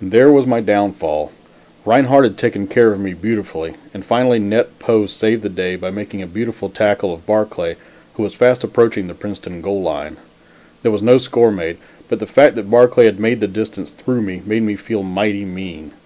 [0.00, 1.32] There was my down fall.
[1.84, 5.90] Rinehart had taken care of me beautifully, and finally, Net Poe saved the day by
[5.90, 7.76] making a beautiful tackle of Barclay,
[8.14, 10.16] who was fast approaching the Princeton goal line.
[10.80, 11.76] There was no score made,
[12.08, 15.44] but the fact that Barclay had made the distance through me, made me feel mighty
[15.44, 15.90] mean.